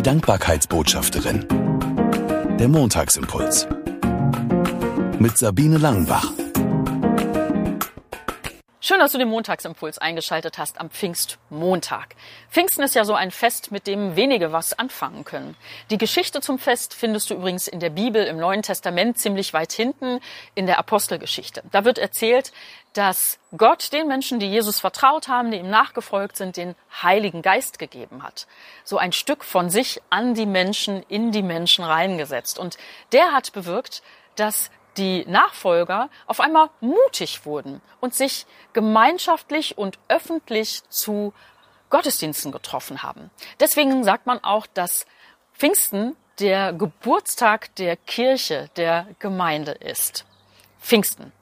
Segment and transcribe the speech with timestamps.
[0.00, 1.44] Die Dankbarkeitsbotschafterin.
[2.58, 3.68] Der Montagsimpuls.
[5.18, 6.39] Mit Sabine Langenbach.
[8.90, 12.16] Schön, dass du den Montagsimpuls eingeschaltet hast am Pfingstmontag.
[12.50, 15.56] Pfingsten ist ja so ein Fest, mit dem wenige was anfangen können.
[15.90, 19.72] Die Geschichte zum Fest findest du übrigens in der Bibel im Neuen Testament ziemlich weit
[19.72, 20.18] hinten
[20.56, 21.62] in der Apostelgeschichte.
[21.70, 22.50] Da wird erzählt,
[22.92, 27.78] dass Gott den Menschen, die Jesus vertraut haben, die ihm nachgefolgt sind, den Heiligen Geist
[27.78, 28.48] gegeben hat.
[28.82, 32.58] So ein Stück von sich an die Menschen, in die Menschen reingesetzt.
[32.58, 32.76] Und
[33.12, 34.02] der hat bewirkt,
[34.34, 41.32] dass die Nachfolger auf einmal mutig wurden und sich gemeinschaftlich und öffentlich zu
[41.90, 43.30] Gottesdiensten getroffen haben.
[43.58, 45.06] Deswegen sagt man auch, dass
[45.54, 50.24] Pfingsten der Geburtstag der Kirche, der Gemeinde ist.
[50.80, 51.32] Pfingsten.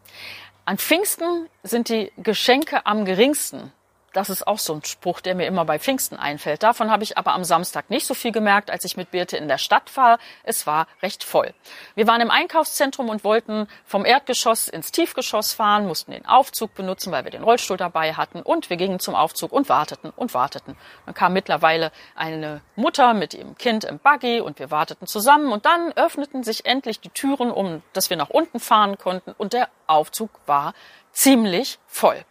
[0.64, 3.72] An Pfingsten sind die Geschenke am geringsten.
[4.14, 6.62] Das ist auch so ein Spruch, der mir immer bei Pfingsten einfällt.
[6.62, 9.48] Davon habe ich aber am Samstag nicht so viel gemerkt, als ich mit Birte in
[9.48, 10.18] der Stadt war.
[10.44, 11.52] Es war recht voll.
[11.94, 17.12] Wir waren im Einkaufszentrum und wollten vom Erdgeschoss ins Tiefgeschoss fahren, mussten den Aufzug benutzen,
[17.12, 18.40] weil wir den Rollstuhl dabei hatten.
[18.40, 20.76] Und wir gingen zum Aufzug und warteten und warteten.
[21.04, 25.52] Dann kam mittlerweile eine Mutter mit ihrem Kind im Buggy und wir warteten zusammen.
[25.52, 29.34] Und dann öffneten sich endlich die Türen, um dass wir nach unten fahren konnten.
[29.36, 30.72] Und der Aufzug war
[31.12, 32.24] ziemlich voll.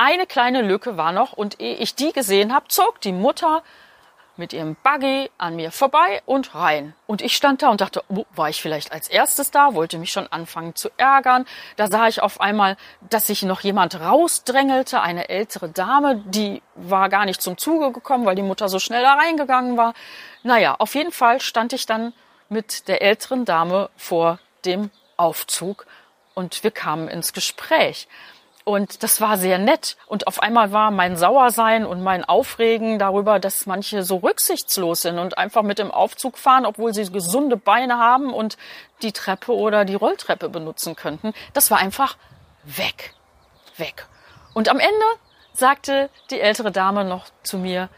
[0.00, 3.64] Eine kleine Lücke war noch und ehe ich die gesehen habe, zog die Mutter
[4.36, 6.94] mit ihrem Buggy an mir vorbei und rein.
[7.08, 10.12] Und ich stand da und dachte, oh, war ich vielleicht als erstes da, wollte mich
[10.12, 11.46] schon anfangen zu ärgern.
[11.74, 12.76] Da sah ich auf einmal,
[13.10, 18.24] dass sich noch jemand rausdrängelte, eine ältere Dame, die war gar nicht zum Zuge gekommen,
[18.24, 19.94] weil die Mutter so schnell da reingegangen war.
[20.44, 22.12] Naja, auf jeden Fall stand ich dann
[22.48, 25.86] mit der älteren Dame vor dem Aufzug
[26.34, 28.06] und wir kamen ins Gespräch.
[28.68, 29.96] Und das war sehr nett.
[30.06, 35.18] Und auf einmal war mein Sauersein und mein Aufregen darüber, dass manche so rücksichtslos sind
[35.18, 38.58] und einfach mit dem Aufzug fahren, obwohl sie gesunde Beine haben und
[39.00, 41.32] die Treppe oder die Rolltreppe benutzen könnten.
[41.54, 42.18] Das war einfach
[42.64, 43.14] weg.
[43.78, 44.06] Weg.
[44.52, 45.06] Und am Ende
[45.54, 47.88] sagte die ältere Dame noch zu mir,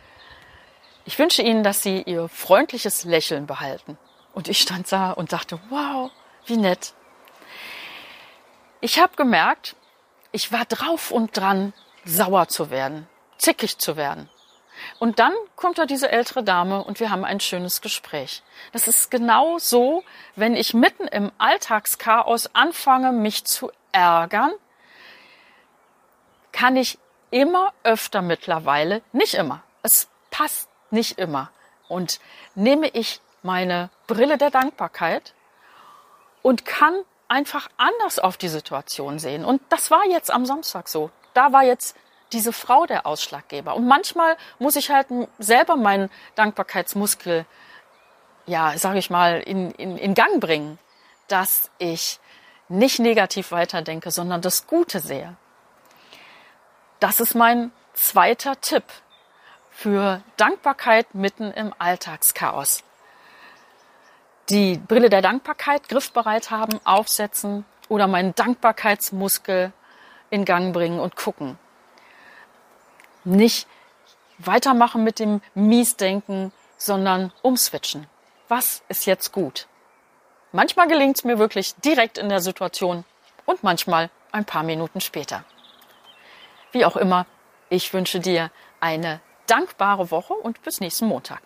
[1.05, 3.99] ich wünsche Ihnen, dass Sie Ihr freundliches Lächeln behalten.
[4.35, 6.13] Und ich stand da und dachte, wow,
[6.47, 6.95] wie nett.
[8.81, 9.75] Ich habe gemerkt,
[10.33, 11.73] ich war drauf und dran,
[12.05, 13.09] sauer zu werden,
[13.39, 14.29] zickig zu werden.
[14.99, 18.43] Und dann kommt da diese ältere Dame und wir haben ein schönes Gespräch.
[18.73, 20.05] Das ist genau so,
[20.37, 24.53] wenn ich mitten im Alltagschaos anfange, mich zu ärgern,
[26.53, 26.99] kann ich
[27.31, 31.51] immer öfter mittlerweile, nicht immer, es passt nicht immer,
[31.89, 32.21] und
[32.55, 35.35] nehme ich meine Brille der Dankbarkeit
[36.43, 36.95] und kann
[37.31, 39.45] einfach anders auf die Situation sehen.
[39.45, 41.11] Und das war jetzt am Samstag so.
[41.33, 41.97] Da war jetzt
[42.33, 43.75] diese Frau der Ausschlaggeber.
[43.77, 45.07] Und manchmal muss ich halt
[45.39, 47.47] selber meinen Dankbarkeitsmuskel,
[48.47, 50.79] ja, sage ich mal, in, in, in Gang bringen,
[51.29, 52.19] dass ich
[52.69, 55.37] nicht negativ weiterdenke, sondern das Gute sehe.
[56.99, 58.85] Das ist mein zweiter Tipp
[59.71, 62.83] für Dankbarkeit mitten im Alltagschaos
[64.51, 69.73] die Brille der Dankbarkeit griffbereit haben, aufsetzen oder meinen Dankbarkeitsmuskel
[70.31, 71.59] in Gang bringen und gucken.
[73.25, 73.67] Nicht
[74.39, 78.07] weitermachen mit dem Miesdenken, sondern umswitchen.
[78.49, 79.67] Was ist jetzt gut?
[80.53, 83.05] Manchmal gelingt es mir wirklich direkt in der Situation
[83.47, 85.45] und manchmal ein paar Minuten später.
[86.73, 87.27] Wie auch immer,
[87.69, 88.51] ich wünsche dir
[88.81, 91.43] eine dankbare Woche und bis nächsten Montag.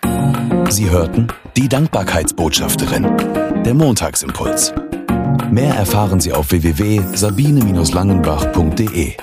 [0.69, 3.07] Sie hörten die Dankbarkeitsbotschafterin,
[3.65, 4.75] der Montagsimpuls.
[5.51, 9.17] Mehr erfahren Sie auf www.sabine-langenbach.de.